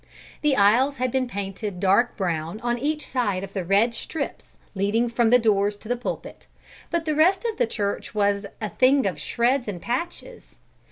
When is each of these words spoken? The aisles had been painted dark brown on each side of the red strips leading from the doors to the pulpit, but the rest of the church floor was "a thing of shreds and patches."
The 0.41 0.55
aisles 0.57 0.97
had 0.97 1.11
been 1.11 1.27
painted 1.27 1.79
dark 1.79 2.17
brown 2.17 2.59
on 2.61 2.79
each 2.79 3.05
side 3.05 3.43
of 3.43 3.53
the 3.53 3.63
red 3.63 3.93
strips 3.93 4.57
leading 4.73 5.09
from 5.09 5.29
the 5.29 5.37
doors 5.37 5.75
to 5.75 5.87
the 5.87 5.95
pulpit, 5.95 6.47
but 6.89 7.05
the 7.05 7.13
rest 7.13 7.45
of 7.45 7.57
the 7.59 7.67
church 7.67 8.09
floor 8.09 8.33
was 8.33 8.45
"a 8.59 8.69
thing 8.69 9.05
of 9.05 9.21
shreds 9.21 9.67
and 9.67 9.79
patches." 9.79 10.57